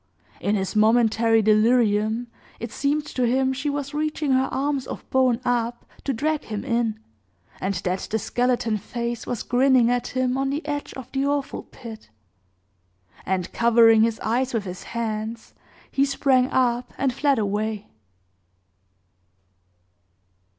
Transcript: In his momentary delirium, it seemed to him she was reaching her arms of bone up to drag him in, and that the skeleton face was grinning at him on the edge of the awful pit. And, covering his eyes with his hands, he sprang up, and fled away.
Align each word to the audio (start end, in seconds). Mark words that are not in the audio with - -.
In 0.39 0.55
his 0.55 0.75
momentary 0.75 1.43
delirium, 1.43 2.25
it 2.59 2.71
seemed 2.71 3.05
to 3.05 3.27
him 3.27 3.53
she 3.53 3.69
was 3.69 3.93
reaching 3.93 4.31
her 4.31 4.49
arms 4.51 4.87
of 4.87 5.07
bone 5.11 5.39
up 5.45 5.85
to 6.05 6.11
drag 6.11 6.45
him 6.45 6.65
in, 6.65 6.99
and 7.59 7.75
that 7.75 8.07
the 8.09 8.17
skeleton 8.17 8.77
face 8.79 9.27
was 9.27 9.43
grinning 9.43 9.91
at 9.91 10.07
him 10.07 10.39
on 10.39 10.49
the 10.49 10.65
edge 10.65 10.91
of 10.95 11.11
the 11.11 11.27
awful 11.27 11.61
pit. 11.61 12.09
And, 13.27 13.53
covering 13.53 14.01
his 14.01 14.19
eyes 14.21 14.55
with 14.55 14.63
his 14.63 14.81
hands, 14.97 15.53
he 15.91 16.03
sprang 16.03 16.49
up, 16.49 16.91
and 16.97 17.13
fled 17.13 17.37
away. 17.37 17.85